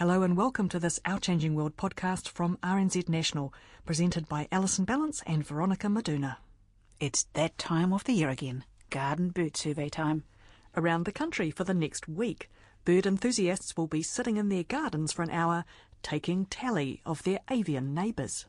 Hello 0.00 0.22
and 0.22 0.34
welcome 0.34 0.66
to 0.70 0.78
this 0.78 0.98
Our 1.04 1.20
Changing 1.20 1.54
World 1.54 1.76
podcast 1.76 2.26
from 2.26 2.56
RNZ 2.62 3.06
National, 3.10 3.52
presented 3.84 4.26
by 4.30 4.48
Alison 4.50 4.86
Ballance 4.86 5.22
and 5.26 5.46
Veronika 5.46 5.88
Meduna. 5.88 6.38
It's 7.00 7.24
that 7.34 7.58
time 7.58 7.92
of 7.92 8.04
the 8.04 8.14
year 8.14 8.30
again, 8.30 8.64
garden 8.88 9.28
bird 9.28 9.58
survey 9.58 9.90
time. 9.90 10.24
Around 10.74 11.04
the 11.04 11.12
country 11.12 11.50
for 11.50 11.64
the 11.64 11.74
next 11.74 12.08
week, 12.08 12.50
bird 12.86 13.04
enthusiasts 13.04 13.76
will 13.76 13.88
be 13.88 14.02
sitting 14.02 14.38
in 14.38 14.48
their 14.48 14.62
gardens 14.62 15.12
for 15.12 15.20
an 15.20 15.28
hour, 15.28 15.66
taking 16.02 16.46
tally 16.46 17.02
of 17.04 17.22
their 17.24 17.40
avian 17.50 17.92
neighbours. 17.92 18.46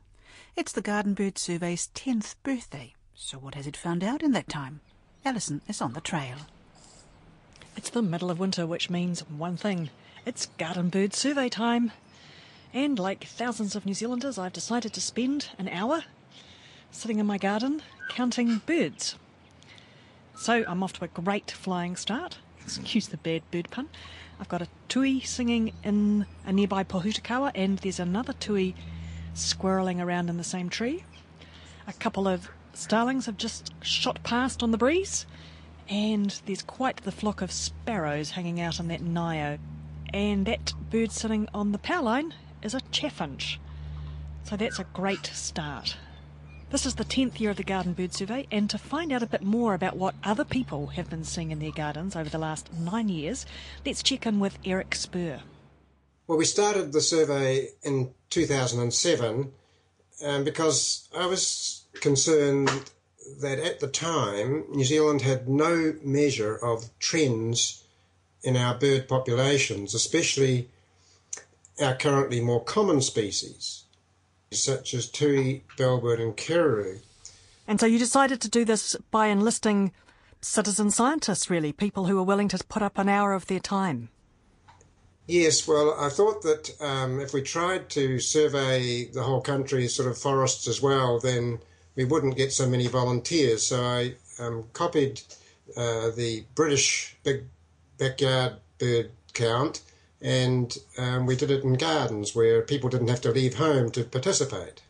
It's 0.56 0.72
the 0.72 0.80
Garden 0.80 1.12
Bird 1.12 1.36
Survey's 1.36 1.90
10th 1.94 2.34
birthday, 2.42 2.94
so 3.14 3.36
what 3.36 3.56
has 3.56 3.66
it 3.66 3.76
found 3.76 4.02
out 4.02 4.22
in 4.22 4.32
that 4.32 4.48
time? 4.48 4.80
Alison 5.22 5.60
is 5.68 5.82
on 5.82 5.92
the 5.92 6.00
trail. 6.00 6.38
It's 7.76 7.90
the 7.90 8.00
middle 8.00 8.30
of 8.30 8.38
winter, 8.38 8.66
which 8.66 8.88
means 8.88 9.20
one 9.28 9.58
thing 9.58 9.90
it's 10.24 10.46
garden 10.58 10.88
bird 10.88 11.14
survey 11.14 11.48
time. 11.48 11.92
And 12.72 12.98
like 12.98 13.24
thousands 13.24 13.74
of 13.76 13.84
New 13.84 13.94
Zealanders, 13.94 14.38
I've 14.38 14.52
decided 14.52 14.92
to 14.94 15.00
spend 15.00 15.50
an 15.58 15.68
hour 15.68 16.04
sitting 16.90 17.18
in 17.18 17.26
my 17.26 17.38
garden 17.38 17.82
counting 18.08 18.58
birds. 18.64 19.16
So 20.36 20.64
I'm 20.66 20.82
off 20.82 20.94
to 20.94 21.04
a 21.04 21.08
great 21.08 21.50
flying 21.50 21.96
start. 21.96 22.38
Excuse 22.62 23.08
the 23.08 23.16
bad 23.16 23.42
bird 23.50 23.70
pun. 23.70 23.88
I've 24.40 24.48
got 24.48 24.62
a 24.62 24.68
tui 24.88 25.20
singing 25.20 25.72
in 25.84 26.26
a 26.46 26.52
nearby 26.52 26.84
pohutukawa, 26.84 27.52
and 27.54 27.78
there's 27.78 28.00
another 28.00 28.32
tui 28.32 28.74
squirreling 29.34 30.00
around 30.00 30.30
in 30.30 30.36
the 30.36 30.44
same 30.44 30.68
tree. 30.68 31.04
A 31.86 31.92
couple 31.92 32.26
of 32.26 32.48
starlings 32.74 33.26
have 33.26 33.36
just 33.36 33.72
shot 33.84 34.22
past 34.22 34.62
on 34.62 34.70
the 34.70 34.78
breeze, 34.78 35.26
and 35.88 36.40
there's 36.46 36.62
quite 36.62 36.98
the 36.98 37.12
flock 37.12 37.42
of 37.42 37.52
sparrows 37.52 38.30
hanging 38.30 38.60
out 38.60 38.80
on 38.80 38.88
that 38.88 39.02
nio 39.02 39.58
and 40.12 40.46
that 40.46 40.72
bird 40.90 41.12
sitting 41.12 41.48
on 41.54 41.72
the 41.72 41.78
power 41.78 42.02
line 42.02 42.34
is 42.62 42.74
a 42.74 42.80
chaffinch. 42.92 43.58
So 44.44 44.56
that's 44.56 44.78
a 44.78 44.86
great 44.92 45.26
start. 45.26 45.96
This 46.70 46.86
is 46.86 46.94
the 46.94 47.04
10th 47.04 47.38
year 47.38 47.50
of 47.50 47.58
the 47.58 47.64
Garden 47.64 47.92
Bird 47.92 48.14
Survey, 48.14 48.46
and 48.50 48.70
to 48.70 48.78
find 48.78 49.12
out 49.12 49.22
a 49.22 49.26
bit 49.26 49.42
more 49.42 49.74
about 49.74 49.96
what 49.96 50.14
other 50.24 50.44
people 50.44 50.86
have 50.88 51.10
been 51.10 51.24
seeing 51.24 51.50
in 51.50 51.58
their 51.58 51.70
gardens 51.70 52.16
over 52.16 52.30
the 52.30 52.38
last 52.38 52.72
nine 52.72 53.10
years, 53.10 53.44
let's 53.84 54.02
check 54.02 54.26
in 54.26 54.40
with 54.40 54.58
Eric 54.64 54.94
Spurr. 54.94 55.40
Well, 56.26 56.38
we 56.38 56.46
started 56.46 56.92
the 56.92 57.02
survey 57.02 57.68
in 57.82 58.14
2007 58.30 59.52
um, 60.24 60.44
because 60.44 61.08
I 61.14 61.26
was 61.26 61.84
concerned 62.00 62.70
that 63.40 63.58
at 63.58 63.80
the 63.80 63.88
time 63.88 64.64
New 64.70 64.84
Zealand 64.84 65.20
had 65.20 65.48
no 65.48 65.94
measure 66.02 66.56
of 66.56 66.88
trends 66.98 67.84
in 68.42 68.56
our 68.56 68.74
bird 68.74 69.08
populations, 69.08 69.94
especially 69.94 70.68
our 71.80 71.94
currently 71.94 72.40
more 72.40 72.62
common 72.62 73.00
species, 73.00 73.84
such 74.50 74.94
as 74.94 75.08
tui, 75.08 75.64
bellbird, 75.76 76.20
and 76.20 76.36
kererū. 76.36 77.00
And 77.66 77.80
so 77.80 77.86
you 77.86 77.98
decided 77.98 78.40
to 78.40 78.50
do 78.50 78.64
this 78.64 78.96
by 79.10 79.28
enlisting 79.28 79.92
citizen 80.40 80.90
scientists, 80.90 81.48
really, 81.48 81.72
people 81.72 82.06
who 82.06 82.18
are 82.18 82.24
willing 82.24 82.48
to 82.48 82.58
put 82.68 82.82
up 82.82 82.98
an 82.98 83.08
hour 83.08 83.32
of 83.32 83.46
their 83.46 83.60
time. 83.60 84.08
Yes, 85.26 85.68
well, 85.68 85.96
I 85.98 86.08
thought 86.08 86.42
that 86.42 86.76
um, 86.80 87.20
if 87.20 87.32
we 87.32 87.42
tried 87.42 87.88
to 87.90 88.18
survey 88.18 89.04
the 89.04 89.22
whole 89.22 89.40
country's 89.40 89.94
sort 89.94 90.08
of 90.08 90.18
forests 90.18 90.66
as 90.66 90.82
well, 90.82 91.20
then 91.20 91.60
we 91.94 92.04
wouldn't 92.04 92.36
get 92.36 92.52
so 92.52 92.68
many 92.68 92.88
volunteers. 92.88 93.64
So 93.64 93.82
I 93.82 94.14
um, 94.40 94.64
copied 94.72 95.20
uh, 95.76 96.10
the 96.10 96.44
British 96.56 97.16
big 97.22 97.44
backyard 97.98 98.54
bird 98.78 99.10
count, 99.32 99.82
and 100.20 100.76
um, 100.98 101.26
we 101.26 101.36
did 101.36 101.50
it 101.50 101.64
in 101.64 101.74
gardens 101.74 102.34
where 102.34 102.62
people 102.62 102.88
didn't 102.88 103.08
have 103.08 103.20
to 103.22 103.30
leave 103.30 103.54
home 103.54 103.90
to 103.92 104.04
participate. 104.04 104.82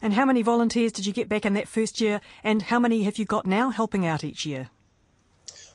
And 0.00 0.14
how 0.14 0.24
many 0.24 0.42
volunteers 0.42 0.92
did 0.92 1.06
you 1.06 1.12
get 1.12 1.28
back 1.28 1.46
in 1.46 1.54
that 1.54 1.68
first 1.68 2.00
year, 2.00 2.20
and 2.42 2.62
how 2.62 2.78
many 2.78 3.04
have 3.04 3.18
you 3.18 3.24
got 3.24 3.46
now 3.46 3.70
helping 3.70 4.04
out 4.04 4.24
each 4.24 4.44
year? 4.44 4.70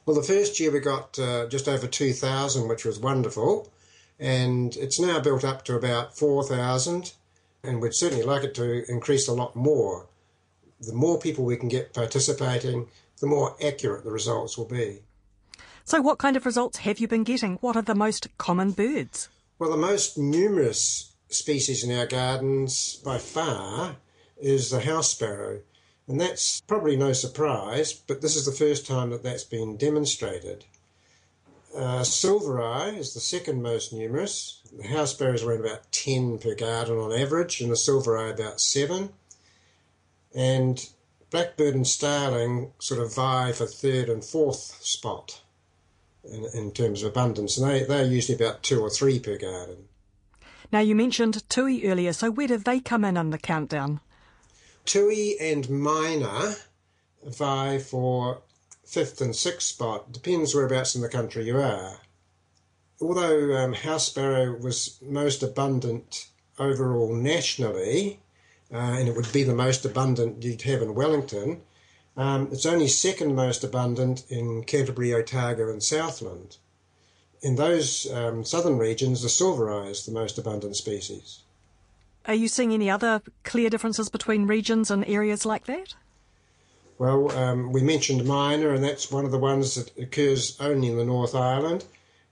Well, 0.05 0.15
the 0.15 0.23
first 0.23 0.59
year 0.59 0.71
we 0.71 0.79
got 0.79 1.17
uh, 1.19 1.47
just 1.47 1.67
over 1.67 1.87
2,000, 1.87 2.67
which 2.67 2.85
was 2.85 2.99
wonderful, 2.99 3.71
and 4.19 4.75
it's 4.77 4.99
now 4.99 5.19
built 5.19 5.43
up 5.43 5.63
to 5.65 5.75
about 5.75 6.17
4,000, 6.17 7.13
and 7.63 7.81
we'd 7.81 7.93
certainly 7.93 8.23
like 8.23 8.43
it 8.43 8.55
to 8.55 8.89
increase 8.91 9.27
a 9.27 9.33
lot 9.33 9.55
more. 9.55 10.07
The 10.79 10.93
more 10.93 11.19
people 11.19 11.45
we 11.45 11.57
can 11.57 11.69
get 11.69 11.93
participating, 11.93 12.87
the 13.19 13.27
more 13.27 13.55
accurate 13.63 14.03
the 14.03 14.11
results 14.11 14.57
will 14.57 14.65
be. 14.65 14.99
So, 15.87 16.01
what 16.01 16.17
kind 16.17 16.35
of 16.35 16.45
results 16.45 16.79
have 16.79 16.99
you 16.99 17.07
been 17.07 17.23
getting? 17.23 17.55
What 17.61 17.77
are 17.77 17.81
the 17.81 17.95
most 17.95 18.27
common 18.37 18.71
birds? 18.71 19.29
Well, 19.57 19.71
the 19.71 19.77
most 19.77 20.17
numerous 20.17 21.13
species 21.29 21.81
in 21.81 21.97
our 21.97 22.05
gardens 22.05 22.97
by 22.97 23.19
far 23.19 23.95
is 24.37 24.69
the 24.69 24.81
house 24.81 25.11
sparrow. 25.11 25.61
And 26.05 26.19
that's 26.19 26.59
probably 26.59 26.97
no 26.97 27.13
surprise, 27.13 27.93
but 27.93 28.19
this 28.19 28.35
is 28.35 28.45
the 28.45 28.51
first 28.51 28.85
time 28.85 29.11
that 29.11 29.23
that's 29.23 29.45
been 29.45 29.77
demonstrated. 29.77 30.65
Uh, 31.73 32.03
silver 32.03 32.61
eye 32.61 32.89
is 32.89 33.13
the 33.13 33.21
second 33.21 33.63
most 33.63 33.93
numerous. 33.93 34.59
The 34.77 34.89
house 34.89 35.11
sparrow 35.11 35.35
is 35.35 35.43
around 35.43 35.61
about 35.61 35.89
10 35.93 36.39
per 36.39 36.53
garden 36.53 36.97
on 36.97 37.13
average, 37.13 37.61
and 37.61 37.71
the 37.71 37.77
silver 37.77 38.17
eye 38.17 38.31
about 38.31 38.59
7. 38.59 39.13
And 40.35 40.85
blackbird 41.29 41.75
and 41.75 41.87
starling 41.87 42.73
sort 42.77 42.99
of 42.99 43.15
vie 43.15 43.53
for 43.53 43.65
third 43.65 44.09
and 44.09 44.21
fourth 44.21 44.83
spot 44.83 45.43
in, 46.31 46.45
in 46.53 46.71
terms 46.71 47.03
of 47.03 47.09
abundance, 47.09 47.57
and 47.57 47.69
they, 47.69 47.83
they're 47.83 48.05
usually 48.05 48.35
about 48.35 48.63
two 48.63 48.81
or 48.81 48.89
three 48.89 49.19
per 49.19 49.37
garden. 49.37 49.87
Now, 50.71 50.79
you 50.79 50.95
mentioned 50.95 51.47
Tui 51.49 51.87
earlier, 51.87 52.13
so 52.13 52.29
where 52.29 52.47
do 52.47 52.57
they 52.57 52.79
come 52.79 53.05
in 53.05 53.17
on 53.17 53.29
the 53.29 53.37
countdown? 53.37 54.01
Tui 54.85 55.39
and 55.39 55.69
Myna 55.69 56.55
vie 57.23 57.79
for 57.79 58.41
fifth 58.85 59.19
and 59.21 59.35
sixth 59.35 59.67
spot, 59.67 60.11
depends 60.11 60.55
whereabouts 60.55 60.95
in 60.95 61.01
the 61.01 61.09
country 61.09 61.45
you 61.45 61.57
are. 61.57 61.97
Although 63.01 63.55
um, 63.55 63.73
house 63.73 64.07
sparrow 64.07 64.57
was 64.57 64.97
most 65.01 65.43
abundant 65.43 66.29
overall 66.57 67.13
nationally, 67.13 68.21
uh, 68.71 68.77
and 68.77 69.07
it 69.07 69.15
would 69.15 69.31
be 69.31 69.43
the 69.43 69.53
most 69.53 69.85
abundant 69.85 70.43
you'd 70.43 70.61
have 70.63 70.81
in 70.81 70.95
Wellington, 70.95 71.61
um, 72.17 72.49
it's 72.51 72.65
only 72.65 72.87
second 72.87 73.35
most 73.35 73.63
abundant 73.63 74.25
in 74.29 74.63
Canterbury, 74.63 75.13
Otago, 75.13 75.69
and 75.69 75.83
Southland. 75.83 76.57
In 77.41 77.55
those 77.55 78.11
um, 78.11 78.43
southern 78.43 78.79
regions, 78.79 79.21
the 79.21 79.29
silver 79.29 79.71
eye 79.71 79.89
is 79.89 80.05
the 80.05 80.11
most 80.11 80.39
abundant 80.39 80.75
species. 80.75 81.43
Are 82.25 82.33
you 82.33 82.47
seeing 82.47 82.73
any 82.73 82.89
other 82.89 83.21
clear 83.43 83.69
differences 83.69 84.09
between 84.09 84.47
regions 84.47 84.89
and 84.89 85.07
areas 85.07 85.45
like 85.45 85.65
that? 85.67 85.93
Well, 86.97 87.31
um, 87.37 87.71
we 87.71 87.81
mentioned 87.81 88.21
Myna, 88.21 88.73
and 88.73 88.83
that's 88.83 89.11
one 89.11 89.23
of 89.23 89.31
the 89.31 89.37
ones 89.37 89.75
that 89.75 89.95
occurs 89.97 90.57
only 90.59 90.87
in 90.87 90.97
the 90.97 91.05
North 91.05 91.35
Island, 91.35 91.85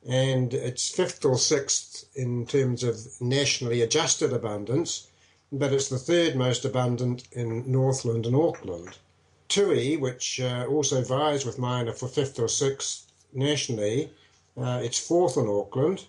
and 0.07 0.51
it's 0.53 0.89
fifth 0.89 1.23
or 1.23 1.37
sixth 1.37 2.09
in 2.15 2.47
terms 2.47 2.83
of 2.83 2.97
nationally 3.21 3.81
adjusted 3.81 4.33
abundance, 4.33 5.07
but 5.51 5.71
it's 5.71 5.89
the 5.89 5.99
third 5.99 6.35
most 6.35 6.65
abundant 6.65 7.27
in 7.31 7.71
Northland 7.71 8.25
and 8.25 8.35
Auckland. 8.35 8.97
Tui, 9.47 9.97
which 9.97 10.39
uh, 10.39 10.65
also 10.67 11.03
vies 11.03 11.45
with 11.45 11.59
Myna 11.59 11.93
for 11.93 12.07
fifth 12.07 12.39
or 12.39 12.47
sixth 12.47 13.11
nationally, 13.33 14.09
uh, 14.57 14.79
it's 14.83 14.99
fourth 14.99 15.37
in 15.37 15.47
Auckland, 15.47 16.05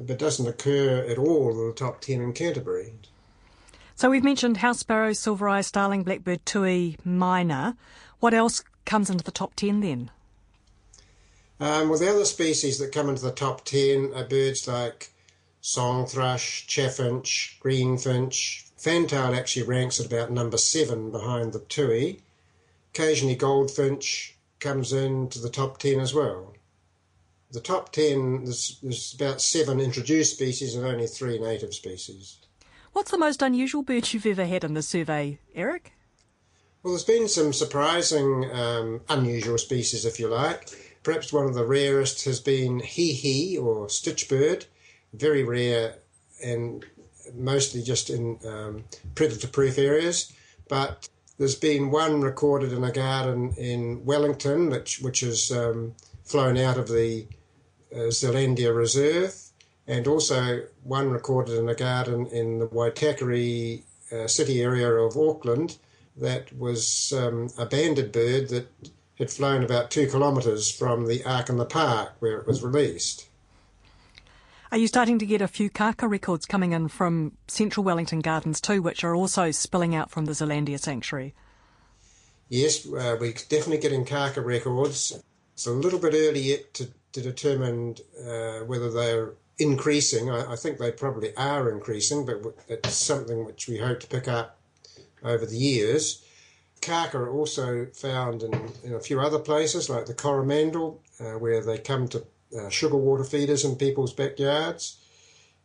but 0.00 0.18
doesn't 0.18 0.46
occur 0.46 1.06
at 1.08 1.18
all 1.18 1.50
in 1.50 1.68
the 1.68 1.72
top 1.72 2.00
10 2.00 2.20
in 2.20 2.32
Canterbury. 2.32 2.92
So 3.94 4.10
we've 4.10 4.24
mentioned 4.24 4.58
house 4.58 4.80
sparrow, 4.80 5.12
silver 5.12 5.48
eye, 5.48 5.62
starling, 5.62 6.02
blackbird, 6.02 6.44
tui, 6.44 6.98
myna. 7.06 7.76
What 8.20 8.34
else 8.34 8.62
comes 8.84 9.08
into 9.08 9.24
the 9.24 9.30
top 9.30 9.54
10 9.54 9.80
then? 9.80 10.10
Um, 11.58 11.88
well, 11.88 11.98
the 11.98 12.10
other 12.10 12.26
species 12.26 12.78
that 12.78 12.92
come 12.92 13.08
into 13.08 13.22
the 13.22 13.30
top 13.30 13.64
10 13.64 14.12
are 14.14 14.24
birds 14.24 14.68
like 14.68 15.10
song 15.62 16.06
thrush, 16.06 16.66
chaffinch, 16.66 17.58
greenfinch. 17.62 18.64
Fantail 18.76 19.34
actually 19.34 19.62
ranks 19.62 19.98
at 19.98 20.06
about 20.06 20.30
number 20.30 20.58
seven 20.58 21.10
behind 21.10 21.52
the 21.52 21.60
tui. 21.60 22.20
Occasionally, 22.96 23.34
goldfinch 23.34 24.38
comes 24.58 24.90
into 24.90 25.38
the 25.38 25.50
top 25.50 25.76
10 25.76 26.00
as 26.00 26.14
well. 26.14 26.54
The 27.50 27.60
top 27.60 27.92
10, 27.92 28.44
there's, 28.44 28.78
there's 28.82 29.12
about 29.12 29.42
seven 29.42 29.80
introduced 29.80 30.32
species 30.32 30.74
and 30.74 30.86
only 30.86 31.06
three 31.06 31.38
native 31.38 31.74
species. 31.74 32.38
What's 32.94 33.10
the 33.10 33.18
most 33.18 33.42
unusual 33.42 33.82
bird 33.82 34.10
you've 34.14 34.24
ever 34.24 34.46
had 34.46 34.64
in 34.64 34.72
the 34.72 34.80
survey, 34.80 35.38
Eric? 35.54 35.92
Well, 36.82 36.94
there's 36.94 37.04
been 37.04 37.28
some 37.28 37.52
surprising, 37.52 38.50
um, 38.50 39.02
unusual 39.10 39.58
species, 39.58 40.06
if 40.06 40.18
you 40.18 40.28
like. 40.28 40.70
Perhaps 41.02 41.34
one 41.34 41.44
of 41.44 41.52
the 41.52 41.66
rarest 41.66 42.24
has 42.24 42.40
been 42.40 42.80
hihi 42.80 43.62
or 43.62 43.88
stitchbird, 43.88 44.64
very 45.12 45.44
rare 45.44 45.96
and 46.42 46.86
mostly 47.34 47.82
just 47.82 48.08
in 48.08 48.38
um, 48.46 48.84
predator-proof 49.14 49.76
areas. 49.76 50.32
But 50.66 51.10
there's 51.38 51.54
been 51.54 51.90
one 51.90 52.20
recorded 52.20 52.72
in 52.72 52.84
a 52.84 52.92
garden 52.92 53.52
in 53.56 54.04
Wellington, 54.04 54.70
which 54.70 55.00
which 55.00 55.20
has 55.20 55.50
um, 55.52 55.94
flown 56.24 56.56
out 56.56 56.78
of 56.78 56.88
the 56.88 57.26
uh, 57.94 58.72
Reserve, 58.72 59.34
and 59.86 60.06
also 60.06 60.62
one 60.82 61.10
recorded 61.10 61.58
in 61.58 61.68
a 61.68 61.74
garden 61.74 62.26
in 62.26 62.58
the 62.58 62.66
Waitakere 62.66 63.82
uh, 64.12 64.26
city 64.26 64.62
area 64.62 64.90
of 64.90 65.16
Auckland 65.16 65.78
that 66.16 66.56
was 66.56 67.12
um, 67.12 67.50
a 67.58 67.66
banded 67.66 68.12
bird 68.12 68.48
that 68.48 68.68
had 69.18 69.30
flown 69.30 69.62
about 69.62 69.90
two 69.90 70.06
kilometres 70.06 70.70
from 70.70 71.06
the 71.06 71.24
Ark 71.24 71.48
in 71.48 71.56
the 71.56 71.64
Park 71.64 72.14
where 72.18 72.38
it 72.38 72.46
was 72.46 72.62
released. 72.62 73.28
Are 74.76 74.78
you 74.78 74.88
starting 74.88 75.18
to 75.20 75.24
get 75.24 75.40
a 75.40 75.48
few 75.48 75.70
kaka 75.70 76.06
records 76.06 76.44
coming 76.44 76.72
in 76.72 76.88
from 76.88 77.38
central 77.48 77.82
Wellington 77.82 78.20
Gardens 78.20 78.60
too, 78.60 78.82
which 78.82 79.04
are 79.04 79.16
also 79.16 79.50
spilling 79.50 79.94
out 79.94 80.10
from 80.10 80.26
the 80.26 80.32
Zealandia 80.32 80.78
Sanctuary? 80.78 81.34
Yes, 82.50 82.84
uh, 82.84 83.16
we're 83.18 83.32
definitely 83.32 83.78
getting 83.78 84.04
kaka 84.04 84.42
records. 84.42 85.18
It's 85.54 85.66
a 85.66 85.70
little 85.70 85.98
bit 85.98 86.12
early 86.12 86.40
yet 86.40 86.74
to, 86.74 86.90
to 87.12 87.22
determine 87.22 87.96
uh, 88.22 88.66
whether 88.66 88.90
they're 88.90 89.32
increasing. 89.56 90.28
I, 90.28 90.52
I, 90.52 90.56
think 90.56 90.76
they 90.76 90.92
probably 90.92 91.34
are 91.38 91.70
increasing, 91.70 92.26
but 92.26 92.42
it's 92.68 92.92
something 92.96 93.46
which 93.46 93.68
we 93.68 93.78
hope 93.78 94.00
to 94.00 94.06
pick 94.06 94.28
up 94.28 94.58
over 95.24 95.46
the 95.46 95.56
years. 95.56 96.22
Kaka 96.82 97.16
are 97.16 97.30
also 97.30 97.86
found 97.94 98.42
in, 98.42 98.52
in 98.84 98.92
a 98.92 99.00
few 99.00 99.20
other 99.20 99.38
places, 99.38 99.88
like 99.88 100.04
the 100.04 100.12
Coromandel, 100.12 101.00
uh, 101.18 101.38
where 101.38 101.62
they 101.62 101.78
come 101.78 102.08
to 102.08 102.26
uh, 102.58 102.68
sugar 102.68 102.96
water 102.96 103.24
feeders 103.24 103.64
in 103.64 103.76
people's 103.76 104.12
backyards. 104.12 104.98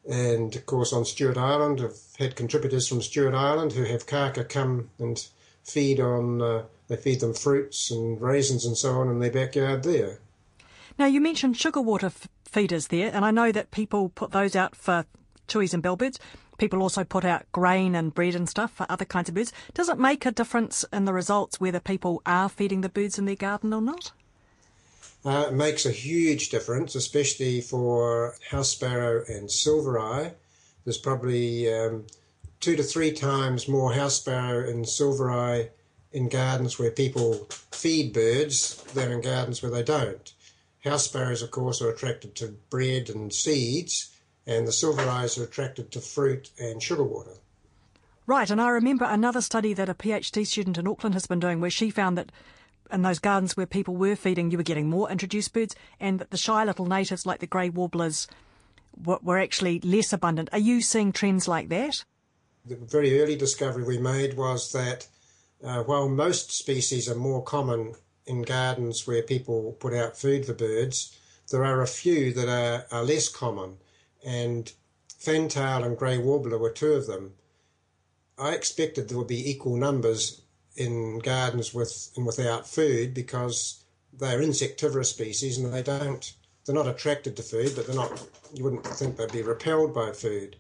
And 0.10 0.56
of 0.56 0.66
course, 0.66 0.94
on 0.94 1.06
Stewart 1.06 1.38
Island, 1.38 1.82
I've 1.82 2.00
had 2.18 2.36
contributors 2.36 2.88
from 2.88 3.02
Stewart 3.02 3.36
Island 3.36 3.74
who 3.74 3.84
have 3.84 4.08
kaka 4.08 4.44
come 4.44 4.90
and 4.98 5.24
feed 5.64 6.00
on, 6.00 6.42
uh, 6.42 6.64
they 6.88 6.96
feed 6.96 7.20
them 7.20 7.34
fruits 7.34 7.92
and 7.92 8.20
raisins 8.20 8.66
and 8.66 8.76
so 8.76 8.94
on 8.94 9.10
in 9.10 9.20
their 9.20 9.32
backyard 9.32 9.84
there. 9.84 10.20
Now, 10.98 11.06
you 11.06 11.22
mentioned 11.22 11.58
sugar 11.58 11.82
water 11.82 12.08
f- 12.08 12.28
feeders 12.46 12.88
there, 12.88 13.12
and 13.14 13.24
I 13.24 13.32
know 13.32 13.52
that 13.52 13.72
people 13.72 14.10
put 14.10 14.32
those 14.32 14.56
out 14.56 14.76
for 14.76 15.06
tuis 15.48 15.74
and 15.74 15.84
bellbirds. 15.84 16.20
People 16.58 16.82
also 16.82 17.04
put 17.04 17.26
out 17.26 17.52
grain 17.52 17.96
and 17.96 18.14
bread 18.14 18.36
and 18.36 18.48
stuff 18.48 18.72
for 18.72 18.86
other 18.90 19.06
kinds 19.06 19.30
of 19.30 19.36
birds. 19.36 19.54
Does 19.74 19.90
it 19.90 19.98
make 19.98 20.26
a 20.26 20.32
difference 20.32 20.86
in 20.92 21.06
the 21.06 21.14
results 21.14 21.60
whether 21.60 21.80
people 21.80 22.22
are 22.26 22.50
feeding 22.50 22.82
the 22.82 22.90
birds 22.90 23.18
in 23.18 23.26
their 23.26 23.36
garden 23.36 23.74
or 23.74 23.82
not? 23.82 24.12
Uh, 25.24 25.46
it 25.50 25.54
makes 25.54 25.86
a 25.86 25.92
huge 25.92 26.50
difference, 26.50 26.96
especially 26.96 27.62
for 27.62 28.36
house 28.50 28.70
sparrow 28.70 29.24
and 29.28 29.52
silver 29.52 30.00
eye. 30.00 30.34
There's 30.84 30.98
probably 30.98 31.72
um, 31.72 32.08
two 32.60 32.76
to 32.76 32.84
three 32.84 33.12
times 33.12 33.68
more 33.68 33.94
house 33.94 34.16
sparrow 34.16 34.68
and 34.68 34.88
silver 34.88 35.32
eye 35.32 35.70
in 36.12 36.28
gardens 36.28 36.80
where 36.80 36.92
people 36.92 37.48
feed 37.72 38.14
birds 38.14 38.82
than 38.94 39.12
in 39.12 39.22
gardens 39.22 39.62
where 39.62 39.72
they 39.72 39.84
don't. 39.84 40.34
House 40.84 41.06
sparrows, 41.06 41.44
of 41.44 41.52
course, 41.52 41.82
are 41.82 41.92
attracted 41.92 42.36
to 42.36 42.56
bread 42.70 43.10
and 43.10 43.32
seeds, 43.32 44.10
and 44.48 44.68
the 44.68 44.72
silver 44.72 45.02
eyes 45.02 45.38
are 45.38 45.44
attracted 45.44 45.92
to 45.92 46.02
fruit 46.02 46.50
and 46.60 46.82
sugar 46.82 47.04
water. 47.04 47.32
Right, 48.26 48.50
and 48.50 48.60
I 48.60 48.70
remember 48.70 49.06
another 49.06 49.42
study 49.42 49.74
that 49.74 49.90
a 49.90 49.94
PhD 49.94 50.46
student 50.46 50.78
in 50.78 50.88
Auckland 50.88 51.14
has 51.14 51.28
been 51.28 51.40
doing 51.40 51.62
where 51.62 51.70
she 51.70 51.92
found 51.92 52.18
that 52.18 52.32
in 52.92 53.02
those 53.02 53.20
gardens 53.20 53.56
where 53.56 53.66
people 53.66 53.96
were 53.96 54.16
feeding, 54.16 54.52
you 54.52 54.58
were 54.58 54.64
getting 54.64 54.90
more 54.90 55.10
introduced 55.10 55.54
birds, 55.54 55.76
and 56.00 56.20
that 56.20 56.32
the 56.32 56.38
shy 56.38 56.64
little 56.64 56.86
natives 56.86 57.26
like 57.26 57.40
the 57.40 57.48
grey 57.48 57.70
warblers 57.70 58.28
were, 59.04 59.20
were 59.22 59.40
actually 59.40 59.80
less 59.82 60.14
abundant. 60.14 60.50
Are 60.52 60.60
you 60.60 60.82
seeing 60.82 61.12
trends 61.12 61.48
like 61.48 61.70
that? 61.70 62.04
The 62.66 62.76
very 62.76 63.22
early 63.22 63.36
discovery 63.36 63.84
we 63.84 63.98
made 63.98 64.38
was 64.38 64.72
that 64.72 65.08
uh, 65.64 65.84
while 65.84 66.10
most 66.10 66.52
species 66.52 67.10
are 67.10 67.16
more 67.16 67.44
common 67.44 67.96
in 68.26 68.44
gardens 68.44 69.08
where 69.08 69.24
people 69.24 69.74
put 69.80 69.94
out 69.94 70.18
food 70.18 70.46
for 70.46 70.54
birds, 70.54 71.18
there 71.50 71.66
are 71.66 71.82
a 71.82 71.88
few 71.88 72.34
that 72.34 72.48
are, 72.48 72.86
are 72.92 73.04
less 73.04 73.28
common, 73.30 73.78
and 74.24 74.74
fantail 75.18 75.84
and 75.84 75.98
grey 75.98 76.18
warbler 76.18 76.58
were 76.58 76.72
two 76.72 76.94
of 76.94 77.08
them. 77.08 77.34
I 78.38 78.54
expected 78.54 79.08
there 79.08 79.18
would 79.18 79.28
be 79.28 79.50
equal 79.50 79.76
numbers 79.76 80.42
in 80.76 81.20
gardens 81.20 81.74
with 81.74 82.12
and 82.16 82.26
without 82.26 82.68
food 82.68 83.14
because 83.14 83.84
they're 84.14 84.42
insectivorous 84.42 85.10
species 85.10 85.58
and 85.58 85.74
they 85.74 85.84
don't 85.84 86.34
they're 86.66 86.76
not 86.76 86.88
attracted 86.88 87.36
to 87.36 87.44
food, 87.44 87.74
but 87.76 87.88
they're 87.88 87.96
not 87.96 88.28
you 88.54 88.64
wouldn't 88.64 88.86
think 88.86 89.18
they'd 89.18 89.32
be 89.32 89.42
repelled 89.42 89.94
by 89.94 90.12
food. 90.12 90.56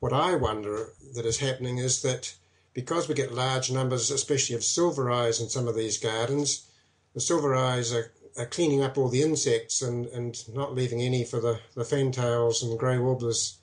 What 0.00 0.12
I 0.12 0.34
wonder 0.34 0.92
that 1.14 1.26
is 1.26 1.38
happening 1.38 1.78
is 1.78 2.02
that 2.02 2.34
because 2.72 3.08
we 3.08 3.14
get 3.14 3.32
large 3.32 3.70
numbers, 3.70 4.10
especially 4.10 4.56
of 4.56 4.64
silver 4.64 5.10
eyes 5.10 5.40
in 5.40 5.48
some 5.48 5.68
of 5.68 5.76
these 5.76 5.98
gardens, 5.98 6.68
the 7.14 7.20
silver 7.20 7.54
eyes 7.54 7.92
are, 7.92 8.12
are 8.36 8.46
cleaning 8.46 8.82
up 8.82 8.98
all 8.98 9.08
the 9.08 9.22
insects 9.22 9.80
and, 9.80 10.06
and 10.06 10.42
not 10.54 10.74
leaving 10.74 11.00
any 11.00 11.24
for 11.24 11.40
the, 11.40 11.60
the 11.74 11.84
fantails 11.84 12.62
and 12.62 12.78
grey 12.78 12.98
warblers 12.98 13.58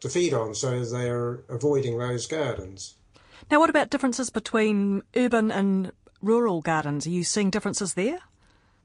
to 0.00 0.08
feed 0.08 0.34
on, 0.34 0.54
so 0.54 0.84
they're 0.84 1.40
avoiding 1.48 1.98
those 1.98 2.26
gardens. 2.26 2.94
Now, 3.50 3.60
what 3.60 3.70
about 3.70 3.90
differences 3.90 4.28
between 4.28 5.02
urban 5.16 5.50
and 5.50 5.92
rural 6.20 6.60
gardens? 6.60 7.06
Are 7.06 7.10
you 7.10 7.24
seeing 7.24 7.48
differences 7.50 7.94
there? 7.94 8.18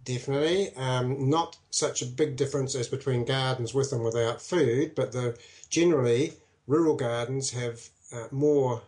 Definitely. 0.05 0.73
Um, 0.75 1.29
not 1.29 1.57
such 1.69 2.01
a 2.01 2.05
big 2.05 2.35
difference 2.35 2.75
as 2.75 2.87
between 2.87 3.25
gardens 3.25 3.73
with 3.73 3.91
and 3.91 4.03
without 4.03 4.41
food, 4.41 4.95
but 4.95 5.11
the, 5.11 5.37
generally, 5.69 6.33
rural 6.67 6.95
gardens 6.95 7.51
have 7.51 7.89
uh, 8.13 8.27
more 8.31 8.83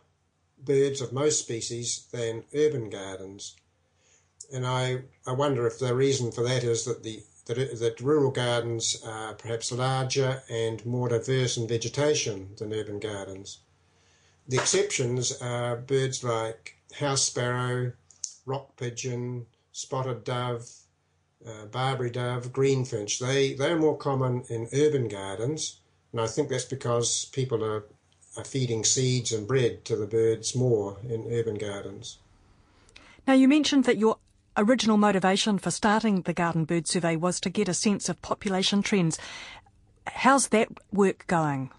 birds 0.64 1.02
of 1.02 1.12
most 1.12 1.40
species 1.40 2.06
than 2.12 2.44
urban 2.54 2.90
gardens. 2.90 3.56
And 4.54 4.66
I, 4.66 5.02
I 5.28 5.34
wonder 5.34 5.68
if 5.68 5.80
the 5.80 5.94
reason 5.94 6.32
for 6.32 6.44
that 6.44 6.64
is 6.64 6.86
that 6.86 7.04
the 7.04 7.24
that, 7.48 7.80
that 7.80 8.02
rural 8.02 8.32
gardens 8.32 9.00
are 9.06 9.36
perhaps 9.36 9.72
larger 9.72 10.42
and 10.50 10.84
more 10.84 11.10
diverse 11.10 11.58
in 11.58 11.68
vegetation 11.68 12.50
than 12.58 12.74
urban 12.74 13.00
gardens. 13.00 13.60
The 14.48 14.58
exceptions 14.58 15.32
are 15.42 15.78
birds 15.78 16.24
like 16.24 16.78
house 17.00 17.24
sparrow, 17.24 17.94
rock 18.46 18.76
pigeon, 18.78 19.48
spotted 19.72 20.24
dove, 20.24 20.70
uh, 21.46 21.66
Barbary 21.66 22.12
dove, 22.12 22.52
greenfinch. 22.54 23.20
They 23.20 23.54
they're 23.54 23.80
more 23.80 23.98
common 23.98 24.44
in 24.50 24.68
urban 24.74 25.08
gardens, 25.08 25.80
and 26.12 26.22
I 26.22 26.28
think 26.28 26.50
that's 26.50 26.66
because 26.66 27.26
people 27.26 27.64
are, 27.64 27.86
are 28.38 28.44
feeding 28.44 28.84
seeds 28.84 29.32
and 29.32 29.48
bread 29.48 29.84
to 29.86 29.96
the 29.96 30.08
birds 30.08 30.56
more 30.56 30.98
in 31.10 31.28
urban 31.32 31.56
gardens. 31.56 32.20
Now 33.28 33.34
you 33.34 33.48
mentioned 33.48 33.86
that 33.86 33.98
your 33.98 34.18
original 34.58 34.98
motivation 34.98 35.58
for 35.58 35.72
starting 35.72 36.22
the 36.22 36.34
Garden 36.34 36.66
Bird 36.66 36.88
Survey 36.88 37.16
was 37.16 37.40
to 37.42 37.50
get 37.50 37.68
a 37.68 37.74
sense 37.74 38.10
of 38.10 38.22
population 38.22 38.82
trends. 38.82 39.18
How's 40.08 40.50
that 40.50 40.70
work 40.92 41.26
going? 41.28 41.72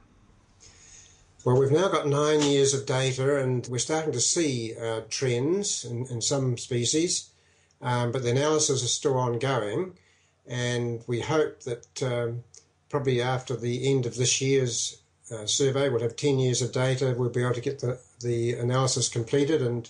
Well, 1.46 1.60
we've 1.60 1.70
now 1.70 1.86
got 1.86 2.08
nine 2.08 2.42
years 2.42 2.74
of 2.74 2.86
data, 2.86 3.40
and 3.40 3.64
we're 3.68 3.78
starting 3.78 4.10
to 4.10 4.20
see 4.20 4.74
uh, 4.76 5.02
trends 5.08 5.84
in, 5.84 6.04
in, 6.06 6.20
some 6.20 6.58
species, 6.58 7.30
um, 7.80 8.10
but 8.10 8.24
the 8.24 8.32
analysis 8.32 8.82
is 8.82 8.92
still 8.92 9.16
ongoing. 9.16 9.92
And 10.44 11.04
we 11.06 11.20
hope 11.20 11.60
that 11.60 12.02
um, 12.02 12.42
probably 12.88 13.22
after 13.22 13.54
the 13.54 13.88
end 13.88 14.06
of 14.06 14.16
this 14.16 14.40
year's 14.40 15.00
uh, 15.30 15.46
survey, 15.46 15.88
we'll 15.88 16.00
have 16.00 16.16
10 16.16 16.40
years 16.40 16.62
of 16.62 16.72
data, 16.72 17.14
we'll 17.16 17.30
be 17.30 17.44
able 17.44 17.54
to 17.54 17.60
get 17.60 17.78
the, 17.78 18.00
the 18.22 18.54
analysis 18.54 19.08
completed 19.08 19.62
and 19.62 19.88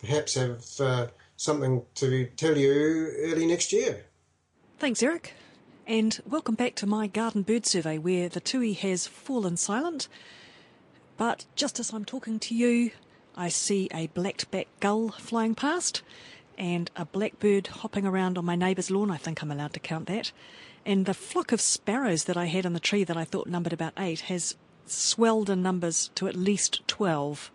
perhaps 0.00 0.36
have 0.36 0.64
uh, 0.80 1.08
something 1.36 1.82
to 1.96 2.28
tell 2.36 2.56
you 2.56 3.12
early 3.18 3.44
next 3.44 3.74
year. 3.74 4.06
Thanks, 4.78 5.02
Eric. 5.02 5.34
And 5.86 6.18
welcome 6.24 6.54
back 6.54 6.76
to 6.76 6.86
my 6.86 7.08
garden 7.08 7.42
bird 7.42 7.66
survey, 7.66 7.98
where 7.98 8.30
the 8.30 8.40
tui 8.40 8.72
has 8.72 9.06
fallen 9.06 9.58
silent 9.58 10.08
But 11.16 11.44
just 11.54 11.78
as 11.78 11.92
I'm 11.92 12.04
talking 12.04 12.38
to 12.40 12.54
you, 12.54 12.90
I 13.36 13.48
see 13.48 13.88
a 13.92 14.08
black-backed 14.08 14.80
gull 14.80 15.10
flying 15.10 15.54
past 15.54 16.02
and 16.56 16.90
a 16.96 17.04
blackbird 17.04 17.66
hopping 17.68 18.06
around 18.06 18.38
on 18.38 18.44
my 18.44 18.56
neighbour's 18.56 18.90
lawn. 18.90 19.10
I 19.10 19.16
think 19.16 19.42
I'm 19.42 19.50
allowed 19.50 19.72
to 19.74 19.80
count 19.80 20.06
that. 20.06 20.32
And 20.86 21.06
the 21.06 21.14
flock 21.14 21.52
of 21.52 21.60
sparrows 21.60 22.24
that 22.24 22.36
I 22.36 22.46
had 22.46 22.66
on 22.66 22.74
the 22.74 22.80
tree 22.80 23.04
that 23.04 23.16
I 23.16 23.24
thought 23.24 23.46
numbered 23.46 23.72
about 23.72 23.94
eight 23.98 24.20
has 24.22 24.56
swelled 24.86 25.50
in 25.50 25.62
numbers 25.62 26.10
to 26.14 26.28
at 26.28 26.36
least 26.36 26.86
12. 26.86 27.50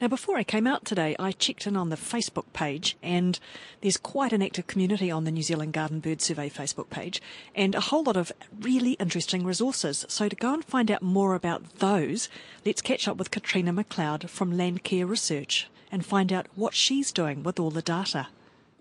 Now, 0.00 0.06
before 0.06 0.36
I 0.36 0.44
came 0.44 0.68
out 0.68 0.84
today, 0.84 1.16
I 1.18 1.32
checked 1.32 1.66
in 1.66 1.76
on 1.76 1.88
the 1.88 1.96
Facebook 1.96 2.44
page, 2.52 2.96
and 3.02 3.36
there's 3.80 3.96
quite 3.96 4.32
an 4.32 4.42
active 4.42 4.68
community 4.68 5.10
on 5.10 5.24
the 5.24 5.32
New 5.32 5.42
Zealand 5.42 5.72
Garden 5.72 5.98
Bird 5.98 6.22
Survey 6.22 6.48
Facebook 6.48 6.88
page, 6.88 7.20
and 7.52 7.74
a 7.74 7.80
whole 7.80 8.04
lot 8.04 8.16
of 8.16 8.30
really 8.60 8.92
interesting 8.92 9.44
resources. 9.44 10.06
So, 10.08 10.28
to 10.28 10.36
go 10.36 10.54
and 10.54 10.64
find 10.64 10.88
out 10.92 11.02
more 11.02 11.34
about 11.34 11.80
those, 11.80 12.28
let's 12.64 12.80
catch 12.80 13.08
up 13.08 13.16
with 13.16 13.32
Catriona 13.32 13.72
MacLeod 13.72 14.30
from 14.30 14.52
Landcare 14.52 15.08
Research 15.08 15.68
and 15.90 16.06
find 16.06 16.32
out 16.32 16.46
what 16.54 16.74
she's 16.74 17.10
doing 17.10 17.42
with 17.42 17.58
all 17.58 17.72
the 17.72 17.82
data. 17.82 18.28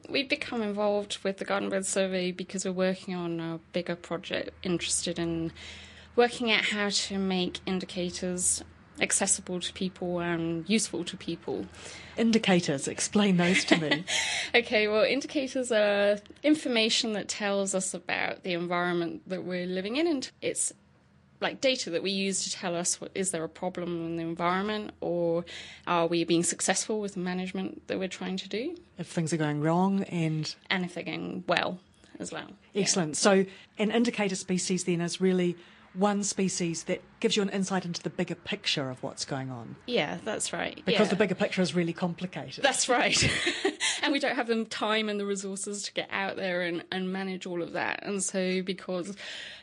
We've 0.07 0.29
become 0.29 0.61
involved 0.61 1.17
with 1.23 1.39
the 1.39 1.45
Garden 1.45 1.69
Bird 1.69 1.87
Survey 1.87 2.31
because 2.31 2.63
we're 2.63 2.71
working 2.73 3.15
on 3.15 3.39
a 3.39 3.59
bigger 3.73 3.95
project 3.95 4.51
interested 4.61 5.17
in 5.17 5.51
working 6.15 6.51
out 6.51 6.65
how 6.65 6.89
to 6.89 7.17
make 7.17 7.59
indicators 7.65 8.63
accessible 9.01 9.59
to 9.59 9.73
people 9.73 10.19
and 10.19 10.67
useful 10.69 11.03
to 11.05 11.17
people. 11.17 11.65
Indicators, 12.17 12.87
explain 12.87 13.37
those 13.37 13.63
to 13.65 13.77
me. 13.77 14.03
okay, 14.55 14.87
well, 14.87 15.03
indicators 15.03 15.71
are 15.71 16.17
information 16.43 17.13
that 17.13 17.27
tells 17.27 17.75
us 17.75 17.93
about 17.93 18.43
the 18.43 18.53
environment 18.53 19.21
that 19.27 19.43
we're 19.43 19.67
living 19.67 19.97
in, 19.97 20.07
and 20.07 20.29
it's 20.41 20.73
like 21.39 21.61
data 21.61 21.89
that 21.91 22.03
we 22.03 22.11
use 22.11 22.43
to 22.43 22.51
tell 22.51 22.75
us 22.75 22.99
what, 22.99 23.11
is 23.13 23.31
there 23.31 23.43
a 23.43 23.49
problem 23.49 24.05
in 24.05 24.17
the 24.17 24.23
environment 24.23 24.91
or 25.01 25.45
are 25.85 26.07
we 26.07 26.23
being 26.23 26.43
successful 26.43 26.99
with 26.99 27.13
the 27.13 27.19
management 27.19 27.87
that 27.87 27.99
we're 27.99 28.07
trying 28.07 28.37
to 28.37 28.49
do 28.49 28.75
if 28.97 29.07
things 29.07 29.31
are 29.31 29.37
going 29.37 29.61
wrong 29.61 30.03
and 30.05 30.55
and 30.69 30.83
if 30.83 30.95
they're 30.95 31.03
going 31.03 31.43
well 31.47 31.79
as 32.19 32.31
well 32.31 32.47
excellent 32.73 33.09
yeah. 33.09 33.13
so 33.15 33.45
an 33.77 33.91
indicator 33.91 34.35
species 34.35 34.85
then 34.85 35.01
is 35.01 35.21
really 35.21 35.55
one 35.97 36.23
species 36.23 36.83
that 36.83 37.01
gives 37.19 37.35
you 37.35 37.41
an 37.41 37.49
insight 37.49 37.83
into 37.83 38.01
the 38.03 38.09
bigger 38.09 38.35
picture 38.35 38.89
of 38.89 39.01
what's 39.01 39.25
going 39.25 39.49
on. 39.49 39.75
Yeah, 39.87 40.17
that's 40.23 40.53
right. 40.53 40.79
Because 40.85 41.07
yeah. 41.07 41.11
the 41.11 41.15
bigger 41.15 41.35
picture 41.35 41.61
is 41.61 41.73
really 41.73 41.93
complicated. 41.93 42.63
That's 42.63 42.87
right. 42.89 43.17
and 44.03 44.13
we 44.13 44.19
don't 44.19 44.35
have 44.35 44.47
the 44.47 44.65
time 44.65 45.09
and 45.09 45.19
the 45.19 45.25
resources 45.25 45.83
to 45.83 45.93
get 45.93 46.09
out 46.11 46.35
there 46.35 46.61
and, 46.61 46.83
and 46.91 47.11
manage 47.11 47.45
all 47.45 47.63
of 47.63 47.73
that. 47.73 48.01
And 48.03 48.23
so, 48.23 48.61
because 48.61 49.15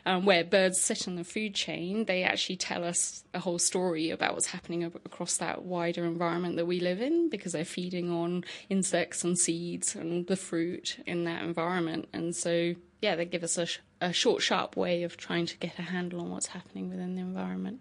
um, 0.05 0.25
where 0.25 0.43
birds 0.43 0.81
sit 0.81 1.07
in 1.07 1.15
the 1.15 1.23
food 1.23 1.55
chain, 1.55 2.05
they 2.05 2.23
actually 2.23 2.57
tell 2.57 2.83
us 2.83 3.23
a 3.33 3.39
whole 3.39 3.59
story 3.59 4.09
about 4.09 4.33
what's 4.33 4.47
happening 4.47 4.83
across 4.83 5.37
that 5.37 5.63
wider 5.63 6.05
environment 6.05 6.57
that 6.57 6.65
we 6.65 6.79
live 6.79 7.01
in 7.01 7.29
because 7.29 7.53
they're 7.53 7.63
feeding 7.63 8.11
on 8.11 8.43
insects 8.69 9.23
and 9.23 9.37
seeds 9.37 9.95
and 9.95 10.27
the 10.27 10.35
fruit 10.35 10.97
in 11.05 11.23
that 11.23 11.43
environment. 11.43 12.09
And 12.11 12.35
so, 12.35 12.75
yeah, 13.01 13.15
they 13.15 13.25
give 13.25 13.43
us 13.43 13.57
a, 13.57 13.67
a 14.01 14.13
short, 14.13 14.41
sharp 14.41 14.75
way 14.75 15.03
of 15.03 15.17
trying 15.17 15.45
to 15.45 15.57
get 15.57 15.79
a 15.79 15.83
handle 15.83 16.21
on 16.21 16.31
what's 16.31 16.47
happening 16.47 16.89
within 16.89 17.15
the 17.15 17.21
environment. 17.21 17.79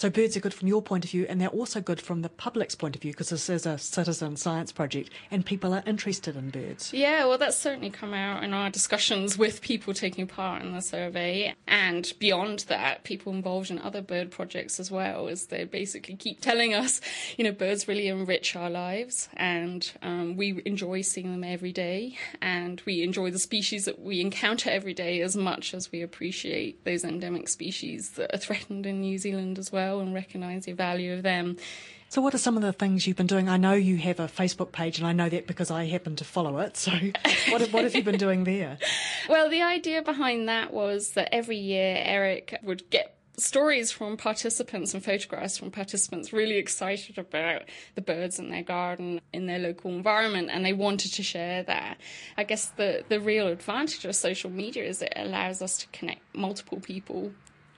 So 0.00 0.08
birds 0.08 0.34
are 0.34 0.40
good 0.40 0.54
from 0.54 0.66
your 0.66 0.80
point 0.80 1.04
of 1.04 1.10
view, 1.10 1.26
and 1.28 1.38
they're 1.38 1.48
also 1.48 1.82
good 1.82 2.00
from 2.00 2.22
the 2.22 2.30
public's 2.30 2.74
point 2.74 2.96
of 2.96 3.02
view 3.02 3.12
because 3.12 3.28
this 3.28 3.50
is 3.50 3.66
a 3.66 3.76
citizen 3.76 4.34
science 4.34 4.72
project, 4.72 5.10
and 5.30 5.44
people 5.44 5.74
are 5.74 5.82
interested 5.84 6.36
in 6.36 6.48
birds. 6.48 6.90
Yeah, 6.94 7.26
well, 7.26 7.36
that's 7.36 7.58
certainly 7.58 7.90
come 7.90 8.14
out 8.14 8.42
in 8.42 8.54
our 8.54 8.70
discussions 8.70 9.36
with 9.36 9.60
people 9.60 9.92
taking 9.92 10.26
part 10.26 10.62
in 10.62 10.72
the 10.72 10.80
survey, 10.80 11.54
and 11.68 12.10
beyond 12.18 12.60
that, 12.68 13.04
people 13.04 13.30
involved 13.34 13.70
in 13.70 13.78
other 13.78 14.00
bird 14.00 14.30
projects 14.30 14.80
as 14.80 14.90
well, 14.90 15.28
as 15.28 15.48
they 15.48 15.64
basically 15.64 16.16
keep 16.16 16.40
telling 16.40 16.72
us, 16.72 17.02
you 17.36 17.44
know, 17.44 17.52
birds 17.52 17.86
really 17.86 18.08
enrich 18.08 18.56
our 18.56 18.70
lives, 18.70 19.28
and 19.34 19.92
um, 20.00 20.34
we 20.34 20.62
enjoy 20.64 21.02
seeing 21.02 21.30
them 21.30 21.44
every 21.44 21.72
day, 21.72 22.16
and 22.40 22.80
we 22.86 23.02
enjoy 23.02 23.30
the 23.30 23.38
species 23.38 23.84
that 23.84 24.00
we 24.00 24.22
encounter 24.22 24.70
every 24.70 24.94
day 24.94 25.20
as 25.20 25.36
much 25.36 25.74
as 25.74 25.92
we 25.92 26.00
appreciate 26.00 26.86
those 26.86 27.04
endemic 27.04 27.50
species 27.50 28.12
that 28.12 28.34
are 28.34 28.38
threatened 28.38 28.86
in 28.86 29.02
New 29.02 29.18
Zealand 29.18 29.58
as 29.58 29.70
well 29.70 29.89
well 29.90 30.00
and 30.00 30.14
recognise 30.14 30.64
the 30.64 30.72
value 30.72 31.14
of 31.14 31.22
them. 31.22 31.56
So, 32.08 32.20
what 32.20 32.34
are 32.34 32.38
some 32.38 32.56
of 32.56 32.62
the 32.62 32.72
things 32.72 33.06
you've 33.06 33.16
been 33.16 33.28
doing? 33.28 33.48
I 33.48 33.56
know 33.56 33.72
you 33.72 33.96
have 33.98 34.18
a 34.18 34.26
Facebook 34.26 34.72
page, 34.72 34.98
and 34.98 35.06
I 35.06 35.12
know 35.12 35.28
that 35.28 35.46
because 35.46 35.70
I 35.70 35.86
happen 35.86 36.16
to 36.16 36.24
follow 36.24 36.58
it. 36.58 36.76
So, 36.76 36.90
what, 37.50 37.62
what 37.68 37.84
have 37.84 37.94
you 37.94 38.02
been 38.02 38.18
doing 38.18 38.44
there? 38.44 38.78
Well, 39.28 39.48
the 39.48 39.62
idea 39.62 40.02
behind 40.02 40.48
that 40.48 40.72
was 40.72 41.12
that 41.12 41.32
every 41.32 41.58
year 41.58 41.96
Eric 42.04 42.58
would 42.62 42.90
get 42.90 43.16
stories 43.36 43.90
from 43.90 44.16
participants 44.16 44.92
and 44.92 45.02
photographs 45.02 45.56
from 45.56 45.70
participants 45.70 46.30
really 46.30 46.56
excited 46.56 47.16
about 47.16 47.62
the 47.94 48.00
birds 48.02 48.38
in 48.38 48.50
their 48.50 48.62
garden 48.62 49.18
in 49.32 49.46
their 49.46 49.58
local 49.58 49.90
environment 49.90 50.50
and 50.52 50.62
they 50.62 50.74
wanted 50.74 51.10
to 51.14 51.22
share 51.22 51.62
that. 51.62 51.96
I 52.36 52.44
guess 52.44 52.66
the, 52.76 53.02
the 53.08 53.18
real 53.18 53.46
advantage 53.46 54.04
of 54.04 54.14
social 54.14 54.50
media 54.50 54.84
is 54.84 55.00
it 55.00 55.14
allows 55.16 55.62
us 55.62 55.78
to 55.78 55.86
connect 55.86 56.20
multiple 56.34 56.80
people 56.80 57.32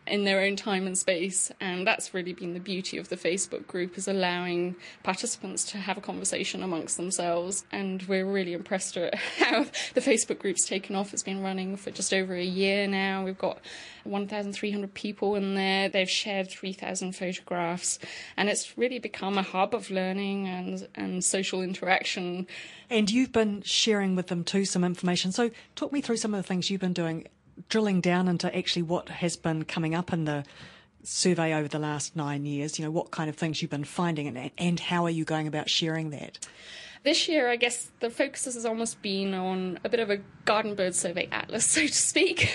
in 0.06 0.25
their 0.25 0.40
own 0.40 0.56
time 0.56 0.87
and 0.87 0.99
space 0.99 1.50
and 1.61 1.87
that's 1.87 2.12
really 2.12 2.32
been 2.32 2.54
the 2.54 2.61
beauty 2.61 2.99
of 2.99 3.09
the 3.09 3.16
facebook 3.16 3.66
group 3.66 3.97
is 3.97 4.09
allowing 4.09 4.75
participants 5.02 5.64
to 5.64 5.78
have 5.78 5.97
a 5.97 6.00
conversation 6.00 6.62
amongst 6.62 6.97
themselves 6.97 7.64
and 7.73 8.02
we're 8.02 8.26
really 8.26 8.52
impressed 8.52 8.97
at 8.97 9.14
how 9.38 9.64
the 9.94 10.00
facebook 10.00 10.38
group's 10.38 10.66
taken 10.66 10.97
off. 10.97 11.12
It's 11.12 11.23
been 11.23 11.42
running 11.42 11.76
for 11.76 11.90
just 11.90 12.12
over 12.12 12.35
a 12.35 12.44
year 12.44 12.87
now. 12.87 13.25
We've 13.25 13.38
got 13.38 13.59
1300 14.04 14.92
people 14.94 15.37
in 15.37 15.54
there. 15.54 15.88
They've 15.88 16.11
shared 16.11 16.50
3000 16.50 17.12
photographs 17.12 17.99
and 18.37 18.49
it's 18.49 18.76
really 18.76 18.99
become 18.99 19.38
a 19.38 19.42
hub 19.42 19.75
of 19.75 19.90
learning 19.90 20.49
and 20.49 20.88
and 20.94 21.25
social 21.25 21.62
interaction. 21.62 22.47
And 22.90 23.11
you've 23.11 23.32
been 23.32 23.62
sharing 23.62 24.16
with 24.16 24.26
them 24.26 24.44
too 24.44 24.64
some 24.64 24.85
information. 24.85 25.32
So 25.32 25.50
talk 25.76 25.92
me 25.92 26.00
through 26.00 26.18
some 26.18 26.35
of 26.35 26.38
the 26.38 26.47
things 26.47 26.71
you've 26.71 26.80
been 26.80 26.92
doing 26.92 27.28
drilling 27.68 28.00
down 28.00 28.28
into 28.28 28.54
actually 28.56 28.82
what 28.82 29.09
has 29.09 29.37
been 29.37 29.64
coming 29.64 29.94
up 29.94 30.12
in 30.12 30.25
the 30.25 30.44
survey 31.02 31.54
over 31.54 31.68
the 31.68 31.78
last 31.78 32.14
nine 32.14 32.47
years, 32.47 32.78
you 32.78 32.85
know, 32.85 32.90
what 32.90 33.11
kind 33.11 33.28
of 33.28 33.37
things 33.37 33.61
you've 33.61 33.71
been 33.71 33.85
finding 33.85 34.28
and, 34.28 34.50
and 34.56 34.80
how 34.80 35.04
are 35.04 35.11
you 35.11 35.25
going 35.25 35.47
about 35.47 35.68
sharing 35.68 36.11
that? 36.11 36.38
This 37.04 37.28
year, 37.28 37.49
I 37.49 37.56
guess 37.56 37.90
the 37.99 38.11
focus 38.11 38.44
has 38.44 38.64
almost 38.64 39.02
been 39.02 39.35
on 39.35 39.80
a 39.82 39.88
bit 39.88 39.99
of 39.99 40.09
a 40.09 40.18
garden 40.44 40.76
bird 40.76 40.94
survey 40.94 41.28
atlas, 41.32 41.64
so 41.66 41.80
to 41.80 41.92
speak. 41.92 42.49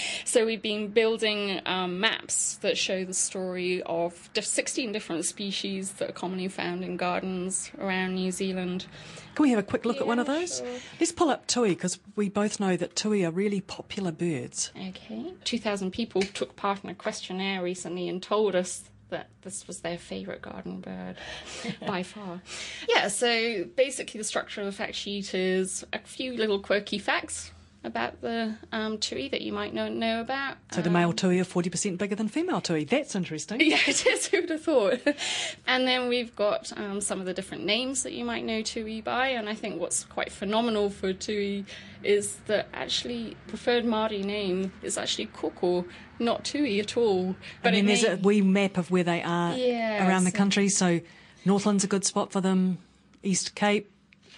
so 0.24 0.46
we've 0.46 0.62
been 0.62 0.88
building 0.88 1.60
um, 1.66 1.98
maps 1.98 2.56
that 2.58 2.78
show 2.78 3.04
the 3.04 3.14
story 3.14 3.82
of 3.82 4.30
16 4.40 4.92
different 4.92 5.24
species 5.24 5.92
that 5.92 6.10
are 6.10 6.12
commonly 6.12 6.46
found 6.46 6.84
in 6.84 6.96
gardens 6.96 7.72
around 7.80 8.14
New 8.14 8.30
Zealand. 8.30 8.86
Can 9.34 9.42
we 9.42 9.50
have 9.50 9.58
a 9.58 9.64
quick 9.64 9.84
look 9.84 9.96
yeah, 9.96 10.02
at 10.02 10.08
one 10.08 10.20
of 10.20 10.26
those? 10.26 10.58
Sure. 10.58 10.66
Let's 11.00 11.12
pull 11.12 11.30
up 11.30 11.48
tui 11.48 11.70
because 11.70 11.98
we 12.14 12.28
both 12.28 12.60
know 12.60 12.76
that 12.76 12.94
tui 12.94 13.24
are 13.24 13.32
really 13.32 13.60
popular 13.60 14.12
birds. 14.12 14.70
Okay. 14.76 15.32
2,000 15.42 15.90
people 15.90 16.22
took 16.22 16.54
part 16.54 16.84
in 16.84 16.90
a 16.90 16.94
questionnaire 16.94 17.62
recently 17.64 18.08
and 18.08 18.22
told 18.22 18.54
us 18.54 18.90
that 19.10 19.28
this 19.42 19.66
was 19.66 19.80
their 19.80 19.98
favourite 19.98 20.42
garden 20.42 20.80
bird 20.80 21.16
by 21.86 22.02
far. 22.02 22.42
Yeah, 22.88 23.08
so 23.08 23.64
basically 23.76 24.18
the 24.18 24.24
structure 24.24 24.60
of 24.60 24.66
the 24.66 24.72
fact 24.72 24.94
sheet 24.94 25.34
is 25.34 25.84
a 25.92 25.98
few 26.00 26.34
little 26.34 26.60
quirky 26.60 26.98
facts 26.98 27.52
about 27.88 28.20
the 28.20 28.54
um, 28.70 28.98
tui 28.98 29.28
that 29.28 29.40
you 29.40 29.52
might 29.52 29.74
not 29.74 29.92
know 29.92 30.20
about. 30.20 30.58
So 30.70 30.80
the 30.80 30.90
male 30.90 31.08
um, 31.08 31.16
tui 31.16 31.40
are 31.40 31.44
40% 31.44 31.98
bigger 31.98 32.14
than 32.14 32.28
female 32.28 32.60
tui. 32.60 32.84
That's 32.84 33.16
interesting. 33.16 33.60
Yeah, 33.68 33.80
it 33.86 34.06
is. 34.06 34.28
Who 34.28 34.40
would 34.40 34.50
have 34.50 34.62
thought? 34.62 35.00
and 35.66 35.86
then 35.86 36.08
we've 36.08 36.34
got 36.36 36.72
um, 36.78 37.00
some 37.00 37.20
of 37.20 37.26
the 37.26 37.34
different 37.34 37.64
names 37.64 38.02
that 38.04 38.12
you 38.12 38.24
might 38.24 38.44
know 38.44 38.62
tui 38.62 39.00
by. 39.00 39.28
And 39.28 39.48
I 39.48 39.54
think 39.54 39.80
what's 39.80 40.04
quite 40.04 40.30
phenomenal 40.30 40.88
for 40.88 41.12
tui 41.12 41.66
is 42.02 42.36
that 42.46 42.68
actually 42.72 43.36
preferred 43.48 43.84
Māori 43.84 44.24
name 44.24 44.72
is 44.82 44.96
actually 44.96 45.26
Koko, 45.26 45.84
not 46.18 46.44
tui 46.44 46.80
at 46.80 46.96
all. 46.96 47.34
But 47.62 47.74
and 47.74 47.76
then 47.78 47.86
there's 47.86 48.04
may... 48.04 48.12
a 48.12 48.16
wee 48.16 48.40
map 48.40 48.78
of 48.78 48.90
where 48.90 49.04
they 49.04 49.22
are 49.22 49.54
yeah, 49.54 50.08
around 50.08 50.22
so... 50.22 50.30
the 50.30 50.36
country. 50.36 50.68
So 50.68 51.00
Northland's 51.44 51.84
a 51.84 51.88
good 51.88 52.04
spot 52.04 52.32
for 52.32 52.40
them. 52.40 52.78
East 53.22 53.54
Cape, 53.54 53.90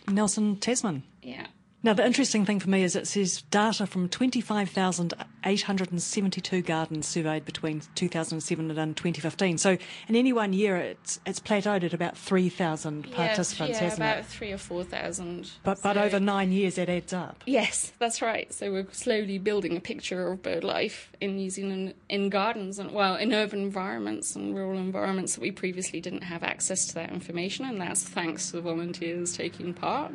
Nelson, 0.08 0.56
Tasman. 0.56 1.02
Yeah. 1.22 1.46
Now, 1.82 1.94
the 1.94 2.04
interesting 2.04 2.44
thing 2.44 2.60
for 2.60 2.68
me 2.68 2.82
is 2.82 2.94
it 2.94 3.06
says 3.06 3.40
data 3.50 3.86
from 3.86 4.10
25,872 4.10 6.60
gardens 6.60 7.06
surveyed 7.06 7.46
between 7.46 7.80
2007 7.94 8.78
and 8.78 8.94
2015. 8.94 9.56
So, 9.56 9.78
in 10.06 10.14
any 10.14 10.34
one 10.34 10.52
year, 10.52 10.76
it's 10.76 11.20
it's 11.24 11.40
plateaued 11.40 11.82
at 11.82 11.94
about 11.94 12.18
3,000 12.18 13.06
yeah, 13.06 13.16
participants, 13.16 13.78
yeah, 13.78 13.84
hasn't 13.84 14.00
about 14.00 14.18
it? 14.18 14.20
about 14.20 14.30
three 14.30 14.52
or 14.52 14.58
4,000. 14.58 15.52
But, 15.62 15.78
so. 15.78 15.82
but 15.82 15.96
over 15.96 16.20
nine 16.20 16.52
years, 16.52 16.76
it 16.76 16.90
adds 16.90 17.14
up. 17.14 17.42
Yes, 17.46 17.94
that's 17.98 18.20
right. 18.20 18.52
So, 18.52 18.70
we're 18.70 18.86
slowly 18.92 19.38
building 19.38 19.74
a 19.74 19.80
picture 19.80 20.30
of 20.30 20.42
bird 20.42 20.64
life 20.64 21.10
in 21.18 21.36
New 21.36 21.48
Zealand 21.48 21.94
in 22.10 22.28
gardens 22.28 22.78
and, 22.78 22.90
well, 22.90 23.16
in 23.16 23.32
urban 23.32 23.60
environments 23.60 24.36
and 24.36 24.54
rural 24.54 24.78
environments 24.78 25.36
that 25.36 25.40
we 25.40 25.50
previously 25.50 26.02
didn't 26.02 26.24
have 26.24 26.42
access 26.42 26.84
to 26.88 26.94
that 26.96 27.10
information. 27.10 27.64
And 27.64 27.80
that's 27.80 28.02
thanks 28.02 28.50
to 28.50 28.56
the 28.56 28.62
volunteers 28.62 29.34
taking 29.34 29.72
part 29.72 30.12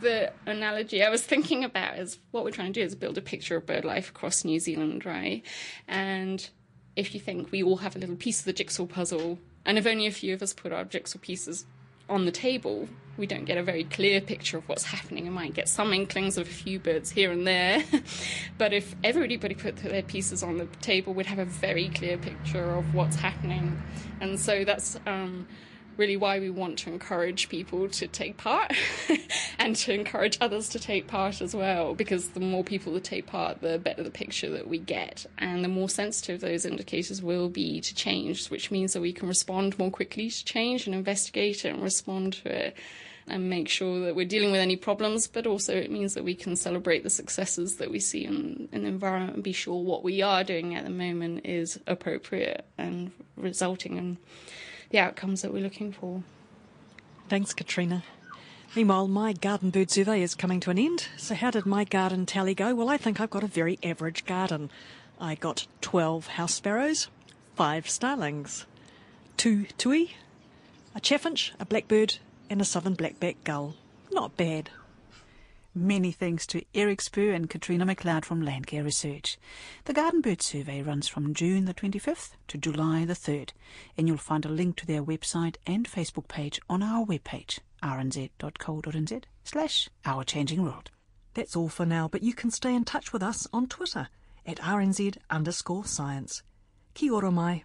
the 0.00 0.32
analogy 0.46 1.02
I 1.02 1.10
was 1.10 1.22
thinking 1.22 1.64
about 1.64 1.98
is 1.98 2.18
what 2.30 2.44
we're 2.44 2.50
trying 2.50 2.72
to 2.72 2.80
do 2.80 2.84
is 2.84 2.94
build 2.94 3.18
a 3.18 3.22
picture 3.22 3.56
of 3.56 3.66
bird 3.66 3.84
life 3.84 4.10
across 4.10 4.44
New 4.44 4.58
Zealand, 4.58 5.04
right? 5.04 5.42
And 5.88 6.48
if 6.94 7.14
you 7.14 7.20
think 7.20 7.50
we 7.52 7.62
all 7.62 7.76
have 7.78 7.96
a 7.96 7.98
little 7.98 8.16
piece 8.16 8.40
of 8.40 8.46
the 8.46 8.52
jigsaw 8.52 8.86
puzzle 8.86 9.38
And 9.66 9.76
if 9.78 9.86
only 9.86 10.06
a 10.06 10.12
few 10.12 10.32
of 10.32 10.42
us 10.42 10.54
put 10.54 10.72
our 10.72 10.84
jigsaw 10.84 11.18
pieces 11.18 11.66
on 12.08 12.24
the 12.24 12.30
table, 12.30 12.88
we 13.16 13.26
don't 13.26 13.44
get 13.46 13.58
a 13.58 13.64
very 13.64 13.82
clear 13.82 14.20
picture 14.20 14.58
of 14.58 14.68
what's 14.68 14.84
happening. 14.84 15.24
We 15.24 15.30
might 15.30 15.54
get 15.54 15.68
some 15.68 15.92
inklings 15.92 16.38
of 16.38 16.46
a 16.46 16.50
few 16.50 16.78
birds 16.78 17.10
here 17.10 17.32
and 17.32 17.44
there. 17.44 17.82
but 18.58 18.72
if 18.72 18.94
everybody 19.02 19.56
put 19.56 19.76
their 19.78 20.04
pieces 20.04 20.44
on 20.44 20.58
the 20.58 20.66
table, 20.80 21.14
we'd 21.14 21.26
have 21.26 21.40
a 21.40 21.44
very 21.44 21.88
clear 21.88 22.16
picture 22.16 22.76
of 22.76 22.94
what's 22.94 23.16
happening. 23.16 23.82
And 24.20 24.38
so 24.38 24.64
that's 24.64 24.96
um, 25.04 25.48
really 25.96 26.16
why 26.16 26.38
we 26.38 26.50
want 26.50 26.78
to 26.78 26.90
encourage 26.90 27.48
people 27.48 27.88
to 27.88 28.06
take 28.06 28.36
part 28.36 28.72
and 29.58 29.76
to 29.76 29.92
encourage 29.92 30.38
others 30.40 30.68
to 30.68 30.78
take 30.78 31.06
part 31.06 31.40
as 31.40 31.54
well 31.54 31.94
because 31.94 32.30
the 32.30 32.40
more 32.40 32.64
people 32.64 32.92
that 32.92 33.04
take 33.04 33.26
part 33.26 33.60
the 33.60 33.78
better 33.78 34.02
the 34.02 34.10
picture 34.10 34.50
that 34.50 34.68
we 34.68 34.78
get 34.78 35.26
and 35.38 35.64
the 35.64 35.68
more 35.68 35.88
sensitive 35.88 36.40
those 36.40 36.64
indicators 36.64 37.22
will 37.22 37.48
be 37.48 37.80
to 37.80 37.94
change 37.94 38.48
which 38.48 38.70
means 38.70 38.92
that 38.92 39.00
we 39.00 39.12
can 39.12 39.28
respond 39.28 39.78
more 39.78 39.90
quickly 39.90 40.30
to 40.30 40.44
change 40.44 40.86
and 40.86 40.94
investigate 40.94 41.64
it 41.64 41.68
and 41.70 41.82
respond 41.82 42.32
to 42.32 42.48
it 42.48 42.76
and 43.28 43.50
make 43.50 43.68
sure 43.68 44.00
that 44.04 44.14
we're 44.14 44.24
dealing 44.24 44.52
with 44.52 44.60
any 44.60 44.76
problems, 44.76 45.26
but 45.26 45.46
also 45.46 45.74
it 45.74 45.90
means 45.90 46.14
that 46.14 46.24
we 46.24 46.34
can 46.34 46.54
celebrate 46.54 47.02
the 47.02 47.10
successes 47.10 47.76
that 47.76 47.90
we 47.90 47.98
see 47.98 48.24
in, 48.24 48.68
in 48.72 48.82
the 48.82 48.88
environment 48.88 49.34
and 49.34 49.42
be 49.42 49.52
sure 49.52 49.82
what 49.82 50.04
we 50.04 50.22
are 50.22 50.44
doing 50.44 50.74
at 50.74 50.84
the 50.84 50.90
moment 50.90 51.44
is 51.44 51.80
appropriate 51.86 52.64
and 52.78 53.10
resulting 53.36 53.96
in 53.96 54.16
the 54.90 54.98
outcomes 54.98 55.42
that 55.42 55.52
we're 55.52 55.62
looking 55.62 55.92
for. 55.92 56.22
Thanks, 57.28 57.52
Catriona. 57.52 58.04
Meanwhile, 58.74 59.08
my 59.08 59.32
garden 59.32 59.70
bird 59.70 59.90
survey 59.90 60.22
is 60.22 60.34
coming 60.34 60.60
to 60.60 60.70
an 60.70 60.78
end. 60.78 61.08
So, 61.16 61.34
how 61.34 61.50
did 61.50 61.66
my 61.66 61.84
garden 61.84 62.26
tally 62.26 62.54
go? 62.54 62.74
Well, 62.74 62.90
I 62.90 62.96
think 62.96 63.20
I've 63.20 63.30
got 63.30 63.44
a 63.44 63.48
very 63.48 63.78
average 63.82 64.26
garden. 64.26 64.70
I 65.20 65.34
got 65.34 65.66
12 65.80 66.26
house 66.26 66.54
sparrows, 66.54 67.08
5 67.54 67.88
starlings, 67.88 68.66
2 69.38 69.66
tui, 69.78 70.14
a 70.94 71.00
chaffinch, 71.00 71.52
a 71.58 71.64
blackbird, 71.64 72.18
and 72.50 72.60
a 72.60 72.64
southern 72.64 72.96
blackback 72.96 73.36
gull. 73.44 73.74
Not 74.12 74.36
bad. 74.36 74.70
Many 75.78 76.10
thanks 76.10 76.46
to 76.46 76.64
Eric 76.74 77.02
Spurr 77.02 77.34
and 77.34 77.50
Catriona 77.50 77.84
MacLeod 77.84 78.24
from 78.24 78.40
Landcare 78.40 78.82
Research. 78.82 79.36
The 79.84 79.92
Garden 79.92 80.22
Bird 80.22 80.40
Survey 80.40 80.80
runs 80.80 81.06
from 81.06 81.34
June 81.34 81.66
the 81.66 81.74
25th 81.74 82.30
to 82.48 82.56
July 82.56 83.04
the 83.04 83.12
3rd, 83.12 83.50
and 83.94 84.08
you'll 84.08 84.16
find 84.16 84.46
a 84.46 84.48
link 84.48 84.76
to 84.76 84.86
their 84.86 85.04
website 85.04 85.56
and 85.66 85.86
Facebook 85.86 86.28
page 86.28 86.58
on 86.70 86.82
our 86.82 87.04
webpage, 87.04 87.58
rnz.co.nz 87.82 89.24
slash 89.44 89.90
Our 90.06 90.24
Changing 90.24 90.62
World. 90.62 90.90
That's 91.34 91.54
all 91.54 91.68
for 91.68 91.84
now, 91.84 92.08
but 92.08 92.22
you 92.22 92.32
can 92.32 92.50
stay 92.50 92.74
in 92.74 92.86
touch 92.86 93.12
with 93.12 93.22
us 93.22 93.46
on 93.52 93.66
Twitter 93.66 94.08
at 94.46 94.56
rnz 94.56 95.18
underscore 95.28 95.84
science. 95.84 96.42
Kia 96.94 97.12
ora 97.12 97.30
mai. 97.30 97.64